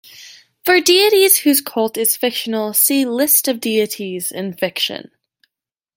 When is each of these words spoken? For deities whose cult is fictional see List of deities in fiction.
For 0.65 0.81
deities 0.81 1.37
whose 1.37 1.61
cult 1.61 1.95
is 1.95 2.17
fictional 2.17 2.73
see 2.73 3.05
List 3.05 3.47
of 3.47 3.59
deities 3.59 4.31
in 4.31 4.51
fiction. 4.53 5.11